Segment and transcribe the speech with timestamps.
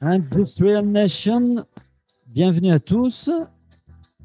[0.00, 1.64] Industrial Nation,
[2.28, 3.30] bienvenue à tous.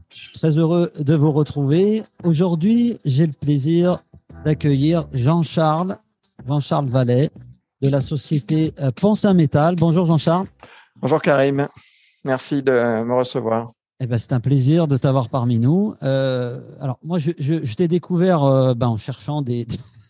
[0.09, 2.04] Je suis très heureux de vous retrouver.
[2.23, 3.95] Aujourd'hui, j'ai le plaisir
[4.45, 5.97] d'accueillir Jean-Charles,
[6.47, 7.31] Jean-Charles Vallet
[7.81, 9.75] de la société euh, Ponce Métal.
[9.75, 10.45] Bonjour Jean-Charles.
[10.97, 11.67] Bonjour Karim,
[12.23, 12.71] merci de
[13.03, 13.72] me recevoir.
[14.00, 15.93] Eh ben, c'est un plaisir de t'avoir parmi nous.
[16.04, 19.68] Euh, alors moi, je, t'ai découvert euh, ben, en cherchant des,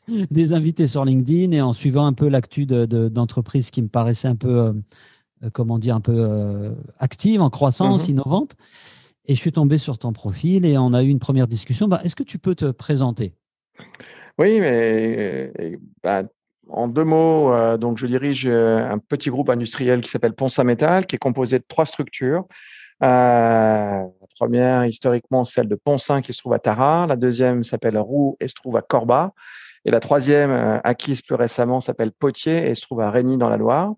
[0.32, 4.36] des, invités sur LinkedIn et en suivant un peu l'actu d'entreprises qui me paraissait un
[4.36, 4.74] peu
[5.44, 8.16] euh, comment dire, un peu euh, active, en croissance, mhm.
[8.16, 8.56] innovante.
[9.26, 11.88] Et je suis tombé sur ton profil et on a eu une première discussion.
[11.88, 13.34] Bah, est-ce que tu peux te présenter?
[14.38, 15.54] Oui, mais
[16.04, 16.24] bah,
[16.68, 21.16] en deux mots, donc je dirige un petit groupe industriel qui s'appelle Ponsa Metal, qui
[21.16, 22.46] est composé de trois structures.
[23.08, 27.06] La première, historiquement, celle de Ponsin, qui se trouve à Tara.
[27.08, 29.34] La deuxième s'appelle Roux et se trouve à Corba.
[29.86, 33.50] Et la troisième, euh, acquise plus récemment, s'appelle Potier et se trouve à Régny dans
[33.50, 33.94] la Loire.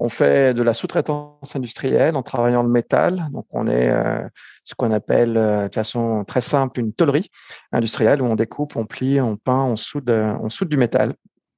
[0.00, 3.26] On fait de la sous-traitance industrielle en travaillant le métal.
[3.32, 4.26] Donc, on est euh,
[4.64, 7.30] ce qu'on appelle euh, de façon très simple une tôlerie
[7.72, 11.12] industrielle où on découpe, on plie, on peint, on soude, on soude du métal.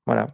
[0.06, 0.28] Voilà.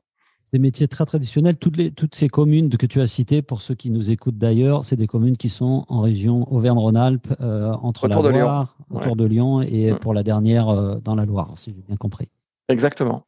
[0.53, 1.57] Des métiers très traditionnels.
[1.57, 4.85] Toutes, les, toutes ces communes que tu as citées, pour ceux qui nous écoutent d'ailleurs,
[4.85, 7.35] c'est des communes qui sont en région Auvergne-Rhône-Alpes,
[7.83, 9.99] entre la Loire, autour de Lyon, et mm.
[9.99, 12.29] pour la dernière, dans la Loire, si j'ai bien compris.
[12.69, 13.25] Exactement.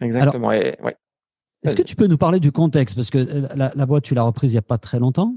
[0.00, 0.52] Exactement.
[1.64, 2.94] Est-ce que tu peux nous parler du contexte?
[2.94, 5.34] Parce que euh, la, boîte, tu l'as reprise il n'y a pas très longtemps.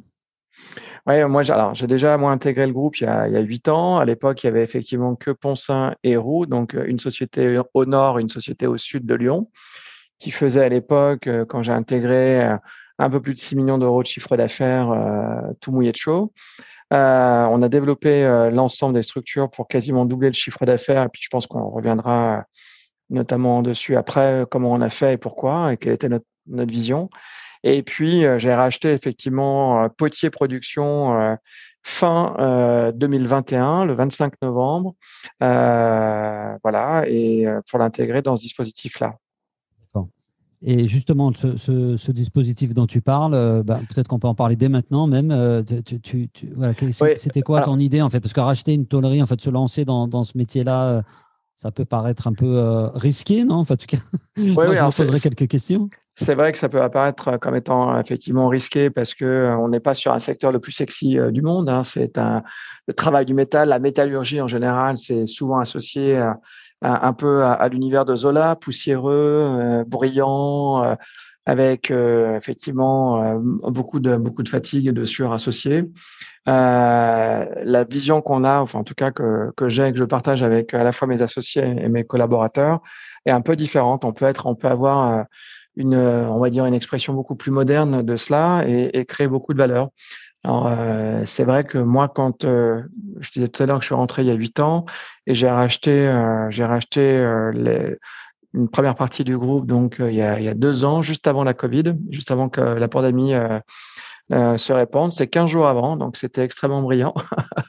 [1.05, 3.97] Oui, moi, j'ai déjà moi, intégré le groupe il y a huit ans.
[3.97, 7.85] À l'époque, il y avait effectivement que Poncin et Roux, donc euh, une société au
[7.85, 9.49] nord, une société au sud de Lyon,
[10.19, 12.43] qui faisait à l'époque, euh, quand j'ai intégré,
[12.99, 14.91] un peu plus de 6 millions d'euros de chiffre d'affaires,
[15.61, 16.33] tout mouillé de chaud.
[16.91, 21.03] on a développé l'ensemble des structures pour quasiment doubler le chiffre d'affaires.
[21.03, 22.45] Et puis, je pense qu'on reviendra
[23.09, 27.09] notamment dessus après, comment on a fait et pourquoi, et quelle était notre, vision.
[27.63, 31.35] Et puis, euh, j'ai racheté effectivement euh, Potier Production euh,
[31.83, 34.93] fin 2021, le 25 novembre,
[35.39, 39.15] voilà, et pour l'intégrer dans ce dispositif-là.
[40.63, 41.55] Et justement, ce,
[41.97, 45.63] ce, dispositif dont tu parles, bah, peut-être qu'on peut en parler dès maintenant même.
[46.03, 46.29] tu,
[47.15, 48.19] C'était quoi ton idée en fait?
[48.19, 51.03] Parce que racheter une tôlerie, en fait, se lancer dans, dans ce métier-là,
[51.57, 53.55] ça peut paraître un peu euh, risqué, non?
[53.55, 53.97] Enfin, En tout cas,
[54.37, 55.89] je me poserai quelques questions.
[56.13, 59.79] C'est vrai que ça peut apparaître comme étant effectivement risqué parce que euh, on n'est
[59.79, 61.67] pas sur un secteur le plus sexy euh, du monde.
[61.67, 61.81] Hein.
[61.81, 62.43] C'est un
[62.87, 66.21] le travail du métal, la métallurgie en général, c'est souvent associé
[66.81, 70.97] un peu à, l'univers de Zola, poussiéreux, brillant,
[71.47, 75.85] avec euh, effectivement euh, beaucoup de beaucoup de fatigue et de sueur associée.
[76.49, 80.43] Euh, la vision qu'on a, enfin en tout cas que que j'ai que je partage
[80.43, 82.81] avec à la fois mes associés et mes collaborateurs,
[83.25, 84.03] est un peu différente.
[84.03, 85.25] On peut être, on peut avoir
[85.77, 89.53] une, on va dire une expression beaucoup plus moderne de cela et, et créer beaucoup
[89.53, 89.89] de valeur.
[90.43, 90.71] Alors,
[91.25, 94.27] c'est vrai que moi, quand je disais tout à l'heure que je suis rentré il
[94.27, 94.85] y a huit ans
[95.25, 96.09] et j'ai racheté,
[96.49, 97.01] j'ai racheté
[97.53, 97.97] les,
[98.57, 101.01] une première partie du groupe donc euh, il, y a, il, y a, deux ans,
[101.01, 103.59] juste avant la Covid, juste avant que la pandémie euh,
[104.33, 105.11] euh, se répande.
[105.11, 107.13] C'est 15 jours avant, donc c'était extrêmement brillant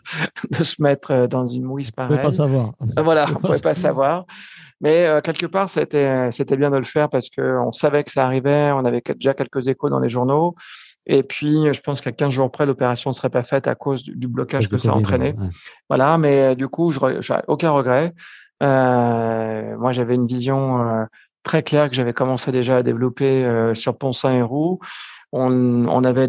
[0.50, 2.18] de se mettre dans une mouise pareille.
[2.22, 2.72] On ne pouvait pas savoir.
[2.96, 4.24] Voilà, on ne pouvait pas savoir.
[4.80, 8.70] Mais quelque part, c'était, c'était bien de le faire parce qu'on savait que ça arrivait,
[8.72, 10.54] on avait déjà quelques échos dans les journaux.
[11.08, 14.04] Et puis, je pense qu'à 15 jours près, l'opération ne serait pas faite à cause
[14.04, 15.34] du, blocage que ça a entraîné.
[15.88, 18.14] Voilà, mais du coup, je n'ai aucun regret.
[18.62, 21.04] Euh, moi, j'avais une vision euh,
[21.44, 24.80] très claire que j'avais commencé déjà à développer euh, sur Poncin et Roux.
[25.32, 26.28] On, on avait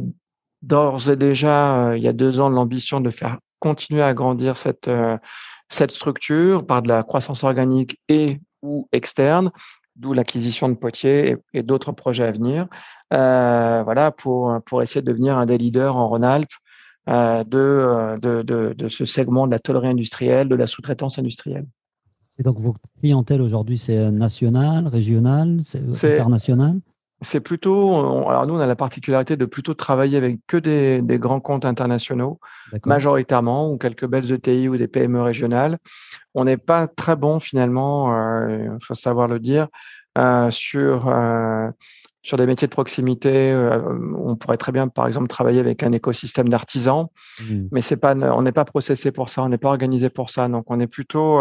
[0.61, 4.89] d'ores et déjà, il y a deux ans, l'ambition de faire continuer à grandir cette,
[5.69, 9.51] cette structure par de la croissance organique et ou externe,
[9.99, 12.67] d'où l'acquisition de Potier et, d'autres projets à venir.
[13.13, 16.49] Euh, voilà, pour, pour essayer de devenir un des leaders en Rhône-Alpes
[17.09, 21.65] euh, de, de, de, de, ce segment de la tôlerie industrielle, de la sous-traitance industrielle.
[22.37, 26.79] Et donc, vos clientèles aujourd'hui, c'est national, régional, c'est international?
[27.21, 27.93] C'est plutôt.
[28.29, 31.65] Alors, nous, on a la particularité de plutôt travailler avec que des, des grands comptes
[31.65, 32.39] internationaux,
[32.85, 35.79] majoritairement, ou quelques belles ETI ou des PME régionales.
[36.33, 38.07] On n'est pas très bon, finalement,
[38.47, 39.67] il euh, faut savoir le dire,
[40.17, 41.07] euh, sur.
[41.09, 41.69] Euh,
[42.21, 43.55] sur des métiers de proximité,
[44.17, 47.07] on pourrait très bien, par exemple, travailler avec un écosystème d'artisans,
[47.39, 47.67] mmh.
[47.71, 50.49] mais c'est pas, on n'est pas processé pour ça, on n'est pas organisé pour ça.
[50.49, 51.39] Donc, on est plutôt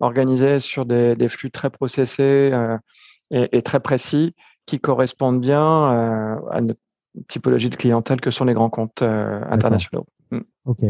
[0.00, 2.52] organisé sur des, flux très processés
[3.30, 4.34] et, très précis
[4.66, 6.74] qui correspondent bien euh, à une
[7.28, 10.06] typologie de clientèle que sont les grands comptes euh, internationaux.
[10.30, 10.40] Mm.
[10.64, 10.82] Ok.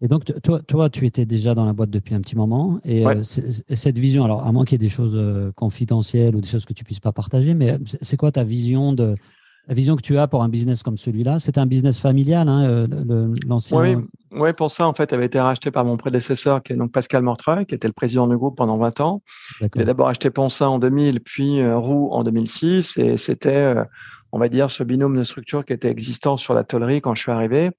[0.00, 2.78] Et donc, toi, toi, tu étais déjà dans la boîte depuis un petit moment.
[2.84, 5.18] Et cette vision, alors, à moins qu'il y ait des choses
[5.54, 9.14] confidentielles ou des choses que tu puisses pas partager, mais c'est quoi ta vision de,
[9.66, 12.64] la vision que tu as pour un business comme celui-là, c'est un business familial, hein,
[12.64, 13.80] euh, l'ancien.
[13.80, 13.96] Oui,
[14.32, 17.22] oui, pour ça, en fait, avait été racheté par mon prédécesseur, qui est donc Pascal
[17.22, 19.22] Mortreuil, qui était le président du groupe pendant 20 ans.
[19.74, 23.84] Il a d'abord acheté Ponsin en 2000, puis euh, Roux en 2006, et c'était, euh,
[24.32, 27.22] on va dire, ce binôme de structure qui était existant sur la tollerie quand je
[27.22, 27.70] suis arrivé.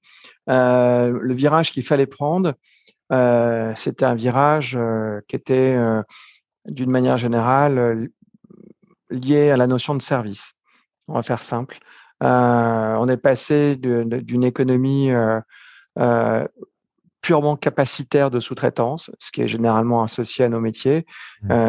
[0.48, 2.54] le virage qu'il fallait prendre,
[3.76, 4.76] c'était un virage
[5.28, 5.76] qui était,
[6.66, 8.08] d'une manière générale,
[9.10, 10.55] lié à la notion de service
[11.08, 11.78] on va faire simple.
[12.22, 15.40] Euh, on est passé d'une économie euh,
[15.98, 16.46] euh,
[17.20, 21.04] purement capacitaire de sous-traitance, ce qui est généralement associé à nos métiers.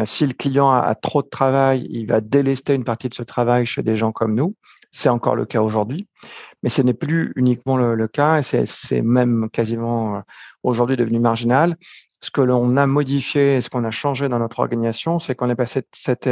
[0.04, 3.66] si le client a, trop de travail, il va délester une partie de ce travail
[3.66, 4.54] chez des gens comme nous.
[4.90, 6.08] C'est encore le cas aujourd'hui,
[6.62, 10.22] mais ce n'est plus uniquement le, cas, et c'est même quasiment
[10.62, 11.76] aujourd'hui devenu marginal.
[12.20, 15.50] Ce que l'on a modifié et ce qu'on a changé dans notre organisation, c'est qu'on
[15.50, 16.28] est passé de cette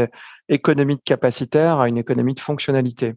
[0.49, 3.15] économie de capacitaire à une économie de fonctionnalité.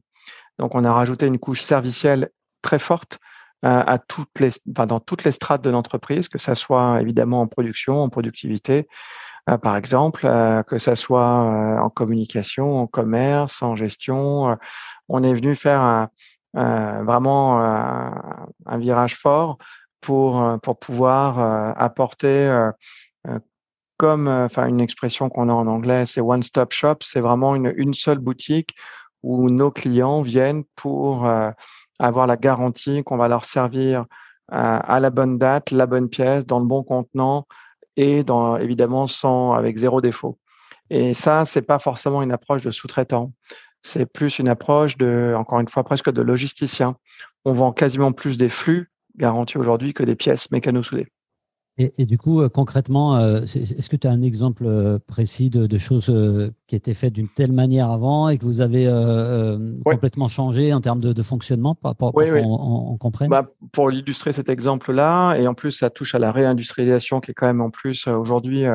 [0.60, 2.30] Donc, on a rajouté une couche servicielle
[2.62, 3.18] très forte
[3.66, 7.48] euh, à toutes les, dans toutes les strates de l'entreprise, que ça soit évidemment en
[7.48, 8.84] production, en productivité, euh,
[9.58, 14.58] par exemple, euh, que ça soit en communication, en commerce, en gestion.
[15.08, 16.08] on est venu faire
[16.54, 19.58] vraiment un virage fort
[20.02, 21.40] pour, pour pouvoir
[21.78, 22.70] apporter
[23.98, 27.74] comme enfin une expression qu'on a en anglais, c'est one stop shop, c'est vraiment une,
[27.76, 28.74] une seule boutique
[29.24, 31.52] où nos clients viennent pour euh,
[32.00, 34.06] avoir la garantie qu'on va leur servir
[34.52, 37.46] euh, à la bonne date, la bonne pièce, dans le bon contenant
[38.00, 38.24] et
[38.62, 40.40] évidemment sans avec zéro défaut.
[40.90, 43.34] Et ça, c'est pas forcément une approche de sous-traitant.
[43.84, 46.96] C'est plus une approche de, encore une fois, presque de logisticien.
[47.44, 51.08] On vend quasiment plus des flux garantis aujourd'hui que des pièces mécano-soudées.
[51.82, 55.78] Et, du coup, euh, concrètement, euh, est-ce que tu as un exemple euh, précis de,
[55.78, 56.14] choses
[56.68, 58.86] qui étaient faites d'une telle manière avant et que vous avez
[59.86, 63.30] complètement changé en termes de, fonctionnement pour, pour oui, qu'on comprenne?
[63.30, 67.34] Bah, Pour illustrer cet exemple-là, et en plus, ça touche à la réindustrialisation qui est
[67.34, 68.66] quand même en plus aujourd'hui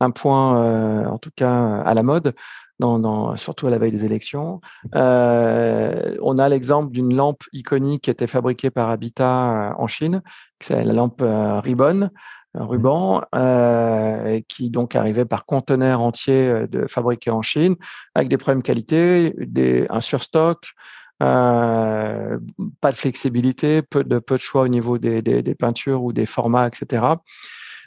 [0.00, 2.34] un point, en tout cas, à la mode.
[2.82, 4.60] Dans, surtout à la veille des élections.
[4.92, 10.20] on a l'exemple d'une lampe iconique qui était fabriquée par Habitat en Chine,
[10.60, 12.10] c'est la lampe Ribbon,
[12.54, 17.76] un ruban, euh, qui donc arrivait par conteneur entier de fabriqué en Chine,
[18.14, 20.74] avec des problèmes de qualité, des, un surstock,
[21.22, 22.38] euh,
[22.80, 26.12] pas de flexibilité, peu de, peu de choix au niveau des, des, des, peintures ou
[26.12, 27.04] des formats, etc.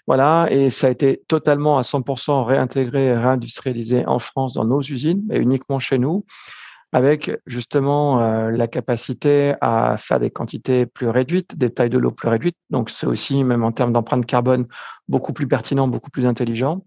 [0.08, 5.24] Voilà, et ça a été totalement à 100% réintégré réindustrialisé en France dans nos usines,
[5.32, 6.26] et uniquement chez nous
[6.96, 12.12] avec justement euh, la capacité à faire des quantités plus réduites, des tailles de l'eau
[12.12, 12.56] plus réduites.
[12.70, 14.66] Donc c'est aussi, même en termes d'empreinte carbone,
[15.10, 16.86] beaucoup plus pertinent, beaucoup plus intelligent.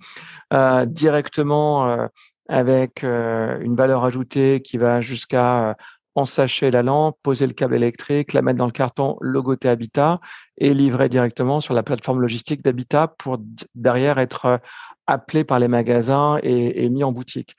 [0.55, 2.07] Euh, directement euh,
[2.49, 5.77] avec une valeur ajoutée qui va jusqu'à
[6.19, 10.21] ensacher la lampe, poser le câble électrique, la mettre dans le carton, logoté Habitat
[10.59, 13.39] et livrer directement sur la plateforme logistique d'Habitat pour
[13.75, 14.61] derrière être
[15.07, 17.55] appelé par les magasins et mis en boutique.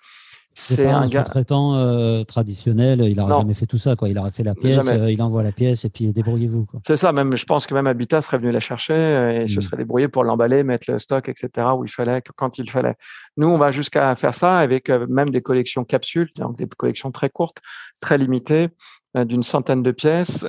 [0.59, 3.95] C'est un, gars traitant euh, traditionnel, il n'aurait jamais fait tout ça.
[3.95, 4.09] Quoi.
[4.09, 6.67] Il aurait fait la pièce, euh, il envoie la pièce et puis débrouillez-vous.
[6.85, 9.59] C'est ça, même, je pense que même Habitat serait venu la chercher euh, et se
[9.59, 9.61] mm.
[9.61, 12.95] serait débrouillé pour l'emballer, mettre le stock, etc., où il fallait, quand il fallait.
[13.37, 17.29] Nous, on va jusqu'à faire ça avec même des collections capsules, donc des collections très
[17.29, 17.57] courtes,
[18.01, 18.67] très limitées,
[19.15, 20.45] d'une centaine de pièces.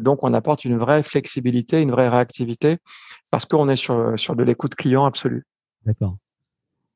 [0.00, 2.78] donc, on apporte une vraie flexibilité, une vraie réactivité
[3.30, 5.44] parce qu'on est sur, sur de l'écoute client absolue.
[5.84, 6.16] D'accord.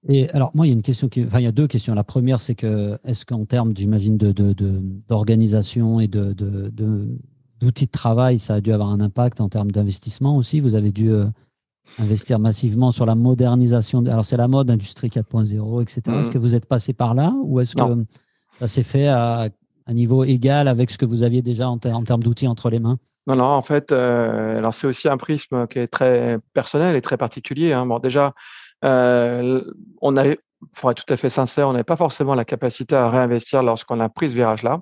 [0.09, 1.95] Et alors, moi, il y a une question qui, enfin, il y a deux questions.
[1.95, 7.09] La première, c'est que, est-ce qu'en termes, j'imagine, d'organisation de, de, et de,
[7.61, 10.61] d'outils de, travail, ça a dû avoir un impact en termes d'investissement aussi?
[10.61, 11.25] Vous avez dû euh,
[11.99, 14.05] investir massivement sur la modernisation.
[14.07, 16.03] alors, c'est la mode, industrie 4.0, etc.
[16.07, 16.33] Est-ce mmh.
[16.33, 18.05] que vous êtes passé par là ou est-ce que
[18.59, 19.49] ça s'est fait à,
[19.87, 22.79] un niveau égal avec ce que vous aviez déjà en, en termes d'outils entre les
[22.79, 22.99] mains?
[23.27, 27.01] Non, non, en fait, euh, alors c'est aussi un prisme qui est très personnel et
[27.01, 27.73] très particulier.
[27.73, 27.87] Hein.
[27.87, 28.35] Bon, déjà,
[28.85, 29.63] euh,
[30.01, 30.39] on avait,
[30.77, 34.01] pour être tout à fait sincère, on n'avait pas forcément la capacité à réinvestir lorsqu'on
[34.01, 34.81] a pris ce virage-là.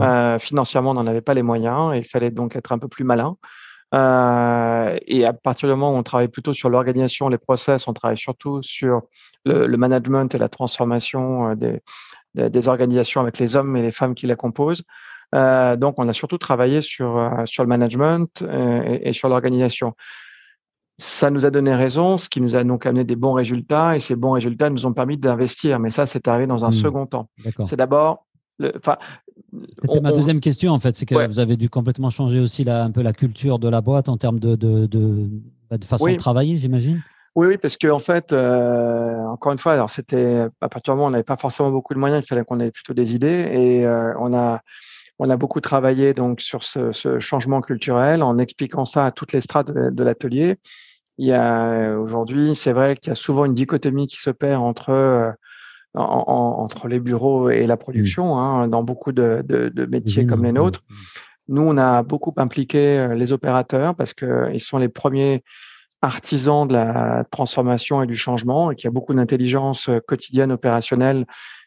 [0.00, 2.88] Euh, financièrement, on n'en avait pas les moyens et il fallait donc être un peu
[2.88, 3.36] plus malin.
[3.94, 7.92] Euh, et à partir du moment où on travaille plutôt sur l'organisation, les process, on
[7.92, 9.02] travaille surtout sur
[9.44, 11.80] le, management et la transformation des,
[12.34, 14.82] des, organisations avec les hommes et les femmes qui la composent.
[15.32, 19.94] donc, on a surtout travaillé sur, sur le management et sur l'organisation
[20.98, 24.00] ça nous a donné raison, ce qui nous a donc amené des bons résultats, et
[24.00, 25.78] ces bons résultats nous ont permis d'investir.
[25.78, 26.72] Mais ça, c'est arrivé dans un mmh.
[26.72, 27.28] second temps.
[27.64, 28.26] C'est d'abord.
[28.58, 32.84] C'était ma deuxième question, en fait, c'est que vous avez dû complètement changer aussi la,
[32.84, 35.28] un peu la culture de la boîte en termes de, de,
[35.70, 37.02] bah, de façon de travailler, j'imagine.
[37.34, 41.04] Oui, oui, parce que en fait, encore une fois, alors c'était à partir du moment
[41.04, 43.50] où on n'avait pas forcément beaucoup de moyens, il fallait qu'on ait plutôt des idées,
[43.52, 43.86] et
[44.18, 44.62] on a
[45.18, 49.40] on a beaucoup travaillé donc sur ce, changement culturel en expliquant ça à toutes les
[49.40, 50.56] strates de, l'atelier.
[51.18, 54.62] Il y a aujourd'hui, c'est vrai qu'il y a souvent une dichotomie qui se perd
[54.62, 55.30] entre euh,
[55.94, 59.42] entre les bureaux et la production hein, dans beaucoup de,
[59.88, 60.82] métiers comme les nôtres.
[61.48, 65.42] Nous, on a beaucoup impliqué euh, les opérateurs parce qu'ils sont les premiers
[66.02, 70.52] artisans de la transformation et du changement et qu'il y a beaucoup d'intelligence euh, quotidienne
[70.52, 71.24] opérationnelle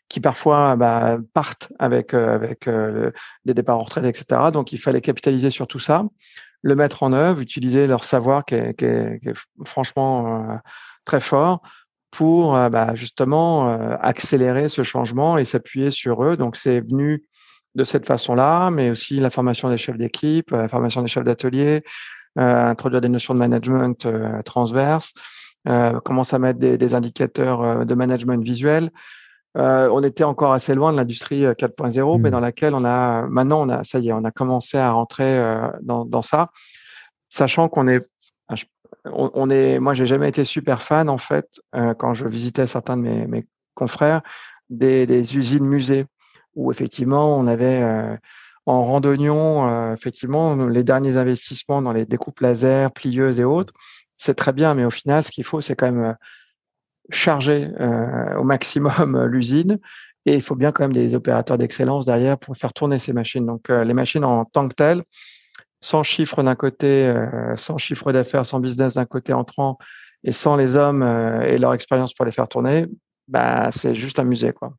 [0.10, 3.12] qui parfois bah, partent avec, euh, avec euh,
[3.46, 4.50] des départs en retraite, etc.
[4.52, 6.04] Donc, il fallait capitaliser sur tout ça,
[6.64, 10.56] le mettre en œuvre, utiliser leur savoir qui est, qui est, qui est franchement euh,
[11.06, 11.62] très fort
[12.12, 13.70] pour bah, justement
[14.02, 16.38] accélérer ce changement et s'appuyer sur eux.
[16.38, 17.24] Donc, c'est venu
[17.76, 21.84] de cette façon-là, mais aussi la formation des chefs d'équipe, la formation des chefs d'atelier,
[22.36, 24.08] introduire des notions de management
[24.44, 25.14] transverses,
[26.04, 28.90] commencer à mettre des, des indicateurs de management visuel.
[29.58, 32.32] Euh, on était encore assez loin de l'industrie 4.0, euh, mais mmh.
[32.32, 35.38] dans laquelle on a maintenant, on a ça y est, on a commencé à rentrer
[35.38, 36.52] euh, dans, ça,
[37.30, 38.08] sachant qu'on est,
[38.48, 38.56] ah,
[39.06, 41.48] on, est, moi, j'ai jamais été super fan en fait
[41.98, 44.22] quand je visitais certains de mes, confrères
[44.70, 46.06] des, usines musées
[46.56, 47.84] où effectivement on avait
[48.66, 53.74] en randonnion effectivement les derniers investissements dans les découpes laser, plieuses et autres.
[54.18, 56.16] C'est très bien, mais au final, ce qu'il faut, c'est quand même
[57.10, 59.80] charger euh, au maximum euh, l'usine.
[60.26, 63.46] Et il faut bien quand même des opérateurs d'excellence derrière pour faire tourner ces machines.
[63.46, 65.04] Donc, euh, les machines en tant que telles,
[65.82, 67.12] sans chiffre d'un côté,
[67.56, 69.78] sans chiffre d'affaires, sans business d'un côté entrant,
[70.26, 71.04] et sans les hommes
[71.48, 72.86] et leur expérience pour les faire tourner,
[73.30, 74.52] bah, c'est juste un musée.
[74.52, 74.74] Quoi.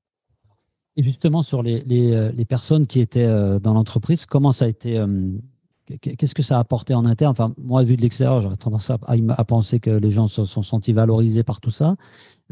[0.96, 3.26] Et justement, sur les, les, les personnes qui étaient
[3.60, 5.02] dans l'entreprise, comment ça a été
[6.00, 7.32] Qu'est-ce que ça a apporté en interne?
[7.32, 10.92] Enfin, moi, vu de l'extérieur, j'aurais tendance à, penser que les gens se sont sentis
[10.92, 11.96] valorisés par tout ça.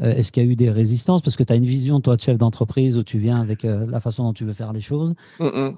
[0.01, 1.21] Euh, est-ce qu'il y a eu des résistances?
[1.21, 3.85] Parce que tu as une vision, toi, de chef d'entreprise, où tu viens avec euh,
[3.87, 5.13] la façon dont tu veux faire les choses.
[5.39, 5.75] Mm, mm.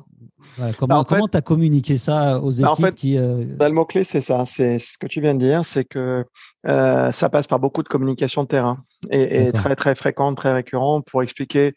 [0.77, 4.21] comment bah, tu as communiqué ça aux bah, équipes qui, euh, bah, Le mot-clé, c'est
[4.21, 4.45] ça.
[4.45, 6.25] C'est ce que tu viens de dire, c'est que
[6.63, 11.05] ça passe par beaucoup de communication de terrain et, et très, très fréquente, très récurrente
[11.09, 11.73] pour expliquer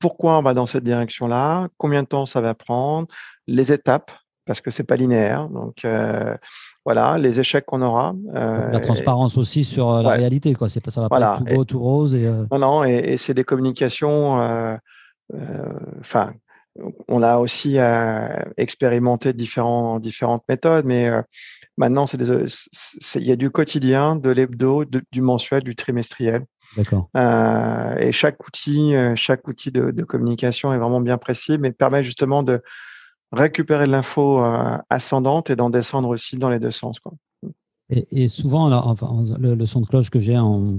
[0.00, 3.06] pourquoi on va dans cette direction-là, combien de temps ça va prendre,
[3.46, 4.10] les étapes
[4.50, 5.48] parce que c'est pas linéaire.
[5.48, 6.36] Donc euh,
[6.84, 8.16] voilà, les échecs qu'on aura.
[8.34, 10.68] Euh, la transparence aussi sur euh, la réalité, quoi.
[10.68, 12.16] C'est pas ça va pas être tout beau, tout rose.
[12.16, 14.40] Et, Non, non, et, c'est des communications.
[16.00, 16.32] Enfin,
[17.06, 17.76] on a aussi
[18.56, 21.08] expérimenté différents, différentes méthodes, mais
[21.76, 26.44] maintenant, c'est il y a du quotidien, de l'hebdo, du mensuel, du trimestriel.
[26.76, 27.08] D'accord.
[28.00, 32.42] et chaque outil, chaque outil de, de, communication est vraiment bien précis, mais permet justement
[32.42, 32.60] de
[33.32, 36.98] récupérer de l'info euh, ascendante et d'en descendre aussi dans les deux sens.
[37.00, 37.12] Quoi.
[37.88, 38.68] Et, souvent,
[39.38, 40.78] le, son de cloche que j'ai en,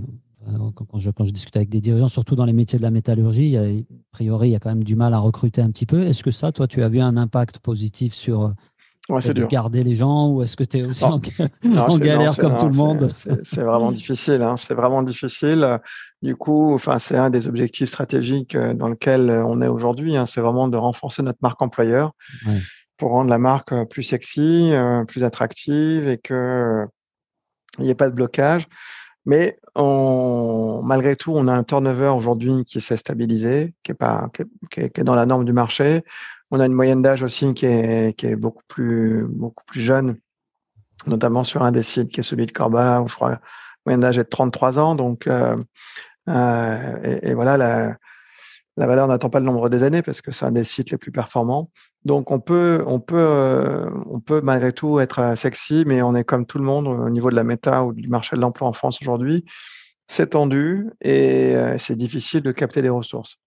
[0.75, 3.58] quand, je, quand je discute avec des dirigeants, surtout dans les métiers de la métallurgie,
[3.58, 3.63] a,
[4.12, 6.03] priori, il y a quand même du mal à recruter un petit peu.
[6.03, 8.53] Est-ce que ça, toi, tu as vu un impact positif sur
[9.10, 11.20] de garder les gens ou est-ce que tu es aussi en,
[11.98, 13.12] galère comme tout le monde?
[13.13, 14.41] C'est vraiment difficile.
[14.41, 15.79] Hein, c'est vraiment difficile.
[16.22, 20.15] Du coup, enfin, c'est un des objectifs stratégiques euh, dans lequel euh, on est aujourd'hui.
[20.15, 22.12] Hein, c'est vraiment de renforcer notre marque employeur
[22.98, 24.74] pour rendre la marque euh, plus sexy,
[25.08, 26.86] plus attractive et que
[27.77, 28.67] il n'y ait pas de blocage.
[29.25, 34.29] Mais on, malgré tout, on a un turnover aujourd'hui qui s'est stabilisé, qui est, pas,
[34.72, 36.03] qui est, dans la norme du marché.
[36.51, 39.25] On a une moyenne d'âge aussi qui est, beaucoup, plus,
[39.72, 40.17] jeune,
[41.08, 43.39] notamment sur un des sites qui est celui de Corba, où je crois la
[43.86, 44.96] moyenne d'âge est de 33 ans.
[44.96, 45.55] Donc, euh,
[46.27, 47.58] euh, et, voilà,
[48.75, 50.98] la, valeur n'attend pas le nombre des années parce que c'est un des sites les
[50.98, 51.72] plus performants.
[52.03, 56.58] Donc, on peut, euh, on peut malgré tout être sexy, mais on est comme tout
[56.58, 59.46] le monde au niveau de la méta ou du marché de l'emploi en France aujourd'hui.
[60.08, 63.38] C'est tendu et c'est difficile de capter des ressources.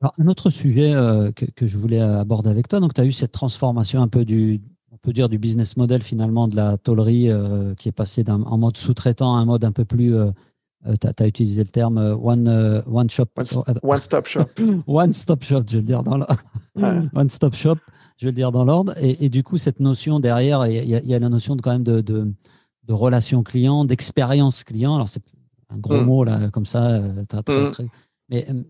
[0.00, 3.12] Alors, un autre sujet euh, que, je voulais aborder avec toi, donc tu as eu
[3.12, 7.28] cette transformation un peu du, on peut dire, du business model finalement de la tôlerie
[7.28, 10.30] euh, qui est passé en mode sous-traitant à un mode un peu plus, euh,
[10.98, 13.26] tu as, utilisé le terme one, one shop.
[13.82, 14.46] One, stop shop.
[14.86, 16.36] one stop shop, je vais le dire dans l'ordre.
[17.14, 17.76] one stop shop,
[18.16, 18.94] je vais le dire dans l'ordre.
[19.02, 22.00] Et, du coup, cette notion derrière, il y, a la notion de, quand même de,
[22.00, 22.32] de,
[22.88, 24.94] relation client, d'expérience client.
[24.94, 25.22] Alors, c'est
[25.68, 26.06] un gros mm.
[26.06, 27.70] mot là, comme ça, très, très, mm.
[27.72, 27.86] très
[28.30, 28.62] mais euh,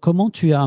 [0.00, 0.66] comment tu as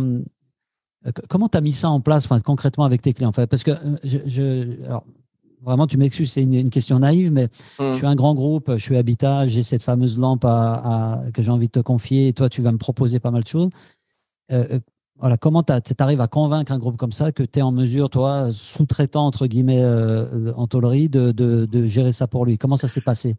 [1.05, 3.31] euh, comment as mis ça en place concrètement avec tes clients?
[3.31, 5.05] Parce que euh, je, alors,
[5.61, 7.47] vraiment, tu m'excuses, c'est une, question naïve, mais
[7.79, 7.93] je mmh.
[7.93, 11.67] suis un grand groupe, je suis Habitat, j'ai cette fameuse lampe à, que j'ai envie
[11.67, 13.69] de te confier, et toi, tu vas me proposer pas mal de choses.
[15.15, 18.09] voilà, comment tu arrives à convaincre un groupe comme ça que tu es en mesure,
[18.09, 22.57] toi, sous-traitant, entre guillemets, euh, en tôlerie, de, de, gérer ça pour lui?
[22.57, 23.35] Comment ça s'est passé?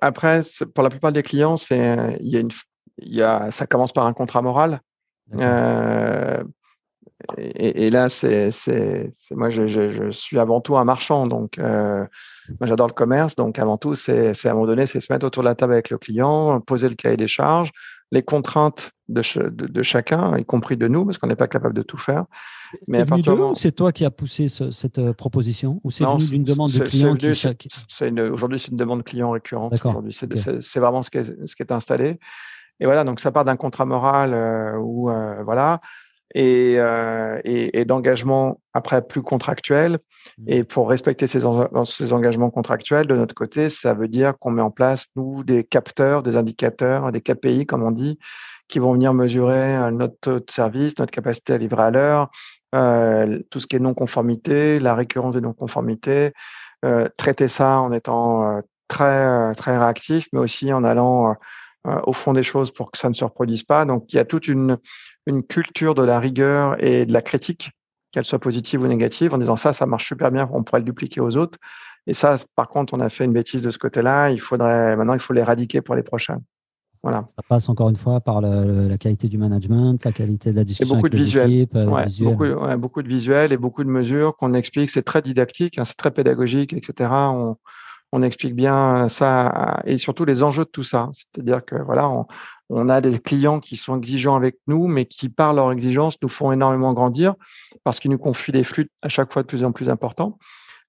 [0.00, 0.42] Après,
[0.74, 2.50] pour la plupart des clients, il y a une,
[2.98, 4.80] y a, ça commence par un contrat moral.
[5.36, 6.42] Euh,
[7.38, 8.50] et, et, là, c'est,
[9.30, 12.04] moi, je, je, je, suis avant tout un marchand, donc euh,
[12.60, 15.26] moi j'adore le commerce, donc avant tout, c'est, à un moment donné, c'est se mettre
[15.26, 17.70] autour de la table avec le client, poser le cahier des charges,
[18.10, 21.82] les contraintes de, de, chacun, y compris de nous, parce qu'on n'est pas capable de
[21.82, 22.24] tout faire.
[22.88, 23.06] Mais à
[23.54, 27.14] c'est toi qui as poussé cette euh, proposition ou c'est venu d'une demande de client
[27.14, 27.68] qui chaque...
[28.32, 29.72] Aujourd'hui, c'est une demande client récurrente.
[29.84, 32.18] Aujourd'hui, c'est vraiment ce qui, est, ce qui est installé.
[32.80, 35.80] Et voilà, donc ça part d'un contrat moral euh, où euh, voilà,
[36.34, 39.98] et, euh, et, et d'engagement après plus contractuel.
[40.38, 40.44] Mmh.
[40.48, 41.40] Et pour respecter ces,
[41.84, 45.64] ces, engagements contractuels, de notre côté, ça veut dire qu'on met en place, nous, des
[45.64, 48.18] capteurs, des indicateurs, des KPI, comme on dit,
[48.68, 52.30] qui vont venir mesurer euh, notre taux de service, notre capacité à livrer à l'heure,
[52.74, 56.32] euh, tout ce qui est non-conformité, la récurrence des non-conformités,
[57.16, 61.34] traiter ça en étant très, très réactif, mais aussi en allant
[61.86, 63.84] euh, au fond des choses pour que ça ne se reproduise pas.
[63.84, 64.78] Donc, il y a toute une,
[65.26, 67.70] une culture de la rigueur et de la critique,
[68.10, 70.86] qu'elle soit positive ou négative, en disant ça, ça marche super bien, on pourrait le
[70.86, 71.58] dupliquer aux autres.
[72.06, 74.30] Et ça, par contre, on a fait une bêtise de ce côté-là.
[74.30, 76.38] Il faudrait maintenant, il faut l'éradiquer pour les prochains.
[77.02, 77.28] Voilà.
[77.36, 80.94] Ça passe encore une fois par la qualité du management, la qualité de la discussion.
[80.94, 81.52] Et beaucoup avec de visuels.
[81.52, 81.84] Équipes, euh,
[82.20, 84.88] Beaucoup, beaucoup, de visuels et beaucoup de mesures qu'on explique.
[84.88, 87.10] C'est très didactique, hein, c'est très pédagogique, etc.
[87.12, 87.56] On,
[88.14, 91.10] on explique bien ça et surtout les enjeux de tout ça.
[91.12, 92.08] C'est-à-dire que voilà,
[92.70, 96.28] on, a des clients qui sont exigeants avec nous, mais qui par leur exigence nous
[96.28, 97.34] font énormément grandir
[97.82, 100.38] parce qu'ils nous confient des flux à chaque fois de plus en plus importants.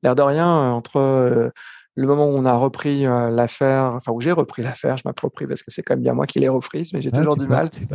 [0.04, 1.50] L'air de rien, entre euh,
[1.98, 5.48] le moment où on a repris euh, l'affaire, enfin où j'ai repris l'affaire, je m'approprie
[5.48, 7.70] parce que c'est quand même bien moi qui l'ai reprise, mais j'ai toujours du mal.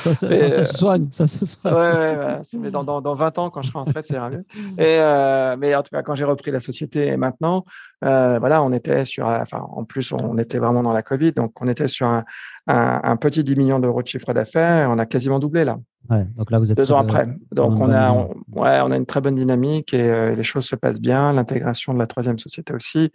[0.00, 1.74] ça, ça, se soigne, ça se soigne.
[1.74, 4.44] Ouais, ouais, mais dans, dans, dans, 20 ans, quand je serai en retraite, c'est mieux.
[4.78, 7.64] Et, euh, mais en tout cas, quand j'ai repris la société et maintenant,
[8.04, 11.60] euh, voilà, on était sur, enfin, en plus, on était vraiment dans la Covid, donc
[11.60, 12.24] on était sur un,
[12.68, 15.76] un, un petit 10 millions d'euros de chiffre d'affaires, on a quasiment doublé là.
[16.10, 17.26] Ouais, donc là, vous êtes deux ans après.
[17.52, 18.12] Donc on a,
[18.52, 21.32] ouais, on a une très bonne dynamique et euh, les choses se passent bien.
[21.32, 23.10] L'intégration de la troisième société aussi,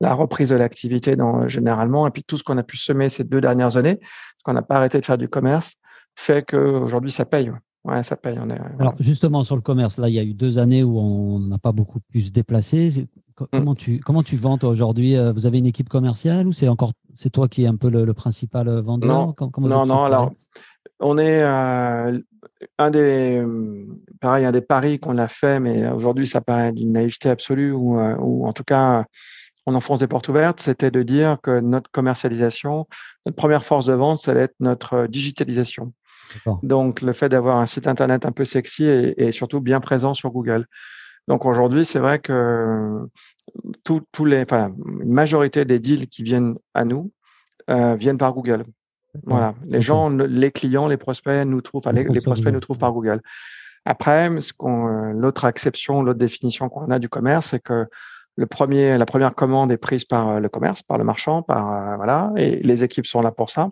[0.00, 3.24] la reprise de l'activité dans généralement, et puis tout ce qu'on a pu semer ces
[3.24, 5.74] deux dernières années, parce qu'on n'a pas arrêté de faire du commerce,
[6.16, 7.50] fait qu'aujourd'hui ça paye.
[7.84, 8.38] Ouais, ça paye.
[8.40, 10.98] On est, Alors justement sur le commerce, là il y a eu deux années où
[10.98, 13.06] on n'a pas beaucoup pu se déplacer.
[13.40, 13.46] Mmh.
[13.50, 16.92] Comment tu comment tu vends aujourd'hui euh, Vous avez une équipe commerciale ou c'est encore
[17.16, 19.10] c'est toi qui es un peu le, principal vendeur?
[19.10, 20.04] Non, non, non.
[20.04, 20.32] Alors
[21.00, 22.18] on est euh,
[22.78, 23.44] un des,
[24.20, 27.98] pareil, un des paris qu'on a fait, mais aujourd'hui ça paraît d'une naïveté absolue ou,
[27.98, 29.04] euh, ou en tout cas
[29.66, 32.86] on enfonce des portes ouvertes, c'était de dire que notre commercialisation,
[33.24, 35.92] notre première force de vente, ça allait être notre digitalisation.
[36.62, 40.30] Donc le fait d'avoir un site internet un peu sexy et, surtout bien présent sur
[40.30, 40.66] Google.
[41.28, 43.08] Donc aujourd'hui, c'est vrai que
[43.84, 47.12] tous les, enfin, une majorité des deals qui viennent à nous
[47.70, 48.64] euh, viennent par Google.
[49.22, 53.20] Voilà, les gens, les clients, les prospects nous trouvent, les, prospects nous trouvent par Google.
[53.84, 57.86] Après, ce qu'on, euh, l'autre acception, l'autre définition qu'on a du commerce, c'est que
[58.36, 61.72] le premier, la première commande est prise par euh, le commerce, par le marchand, par
[61.72, 63.70] euh, voilà, et les équipes sont là pour ça.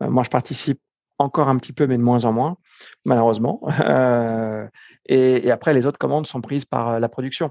[0.00, 0.80] moi, je participe
[1.18, 2.56] encore un petit peu, mais de moins en moins,
[3.04, 3.60] malheureusement.
[5.06, 7.50] et, et, après, les autres commandes sont prises par la production.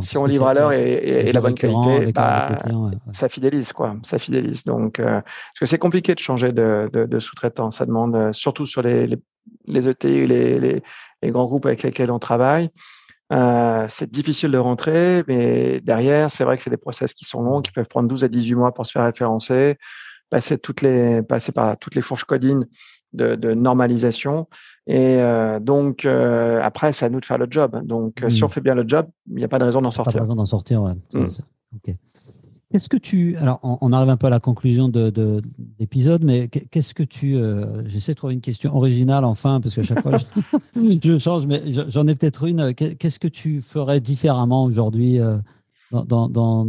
[0.00, 2.58] Si on livre à l'heure et, la bonne qualité, bah,
[3.12, 4.64] ça fidélise quoi, ça fidélise.
[4.64, 7.70] Donc, euh, parce que c'est compliqué de changer de, de, sous-traitant.
[7.70, 9.18] Ça demande euh, surtout sur les, les,
[9.66, 10.82] les ETI, les, les,
[11.22, 12.70] les, grands groupes avec lesquels on travaille.
[13.32, 17.42] Euh, c'est difficile de rentrer, mais derrière, c'est vrai que c'est des process qui sont
[17.42, 19.76] longs, qui peuvent prendre 12 à 18 mois pour se faire référencer,
[20.30, 22.66] passer toutes les, passer par toutes les fourches codines
[23.12, 24.46] de, de normalisation.
[24.86, 27.80] Et euh, donc, euh, après, c'est à nous de faire le job.
[27.84, 29.90] Donc, euh, si on fait bien le job, il n'y a pas de raison d'en
[29.90, 30.12] sortir.
[30.12, 30.94] Pas de raison d'en sortir, ouais.
[31.12, 31.26] Mm.
[32.70, 33.36] Qu'est-ce que tu.
[33.36, 35.40] Alors, on, arrive un peu à la conclusion de, de
[35.78, 37.38] l'épisode, mais qu'est-ce que tu.
[37.86, 40.18] J'essaie de trouver une question originale, enfin, parce qu'à chaque fois,
[40.76, 42.74] je, change, mais j'en ai peut-être une.
[42.74, 45.18] Qu'est-ce que tu ferais différemment aujourd'hui
[45.90, 46.66] dans, dans, dans,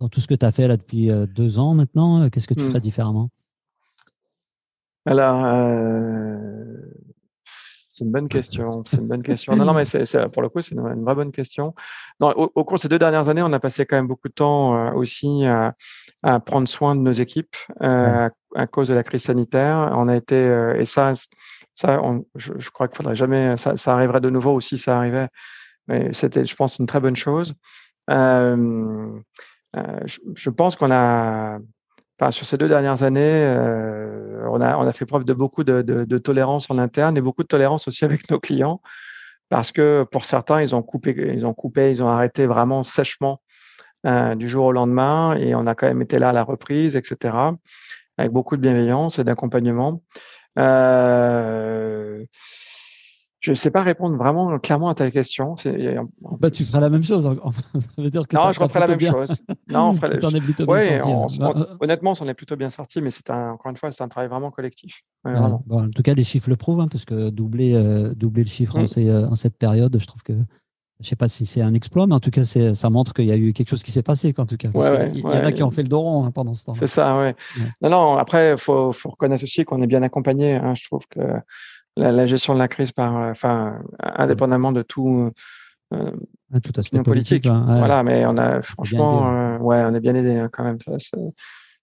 [0.00, 2.62] dans, tout ce que tu as fait là depuis deux ans maintenant Qu'est-ce que tu
[2.62, 2.68] mm.
[2.68, 3.28] ferais différemment?
[5.06, 5.44] Alors,
[7.92, 8.82] c'est une bonne question.
[8.86, 9.54] C'est une bonne question.
[9.54, 11.74] Non, non, mais c'est, pour le coup, c'est une, vraie bonne question.
[12.20, 14.74] au, cours de ces deux dernières années, on a passé quand même beaucoup de temps
[14.74, 19.92] euh, aussi à, prendre soin de nos équipes euh, à, cause de la crise sanitaire.
[19.94, 21.12] On a été euh, et ça,
[21.74, 22.00] ça,
[22.36, 23.58] je, crois qu'il faudrait jamais.
[23.58, 24.78] Ça, ça, arriverait de nouveau aussi.
[24.78, 25.28] Ça arrivait,
[25.86, 27.52] mais c'était, je pense, une très bonne chose.
[28.08, 29.20] je,
[30.34, 31.58] je, pense qu'on a,
[32.30, 33.46] sur ces deux dernières années,
[34.48, 37.48] on, a, on a fait preuve de beaucoup de, tolérance en interne et beaucoup de
[37.48, 38.80] tolérance aussi avec nos clients
[39.48, 43.42] parce que pour certains, ils ont coupé, ils ont coupé, ils ont arrêté vraiment sèchement
[44.04, 47.36] du jour au lendemain et on a quand même été là à la reprise, etc.
[48.18, 50.02] Avec beaucoup de bienveillance et d'accompagnement.
[50.58, 52.24] Euh,
[53.42, 55.56] je ne sais pas répondre vraiment clairement à ta question.
[56.38, 57.24] Bah, tu feras la même chose.
[57.24, 57.34] non,
[58.52, 59.36] je referai la même chose.
[59.68, 60.10] Non, on ferait...
[60.40, 61.10] plutôt bien sorti.
[61.10, 61.26] Hein.
[61.40, 64.08] Bah, honnêtement, on s'en est plutôt bien sorti, mais c'est encore une fois, c'est un
[64.08, 65.02] travail vraiment collectif.
[65.24, 65.60] en
[65.92, 68.82] tout cas, les chiffres le prouvent, hein, parce que doubler, euh, doubler le chiffre en,
[68.82, 68.98] mmh.
[68.98, 72.06] euh, en, cette période, je trouve que je ne sais pas si c'est un exploit,
[72.06, 74.32] mais en tout cas, ça montre qu'il y a eu quelque chose qui s'est passé.
[74.38, 74.68] En tout cas,
[75.12, 76.74] il y en a qui ont fait le dos rond hein, pendant ce temps.
[76.74, 77.32] C'est ça, oui.
[77.80, 78.16] Non, non.
[78.18, 80.60] Après, il faut, faut, reconnaître aussi qu'on est bien accompagné.
[80.74, 81.20] je trouve que
[81.96, 85.30] la, gestion de la crise par, euh, enfin, indépendamment de tout.
[85.92, 86.10] Euh,
[86.54, 87.46] ah, tout aspect politique.
[87.46, 90.78] Voilà, mais on a franchement, euh, ouais, on est bien aidé hein, quand même.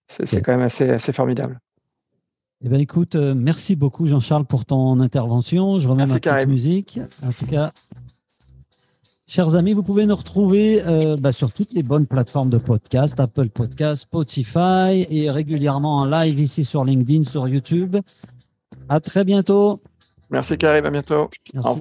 [0.08, 1.58] C'est quand même assez, assez formidable.
[2.62, 5.78] Eh ben, écoute, merci beaucoup Jean-Charles pour ton intervention.
[5.78, 7.00] Je remets ma petite musique.
[7.24, 7.72] En tout cas,
[9.26, 10.82] chers amis, vous pouvez nous retrouver
[11.18, 16.38] bah, sur toutes les bonnes plateformes de podcast, Apple Podcast, Spotify et régulièrement en live
[16.40, 17.96] ici sur LinkedIn, sur YouTube.
[18.88, 19.80] À très bientôt.
[20.30, 21.30] Merci Karim, à bientôt.
[21.54, 21.68] Merci.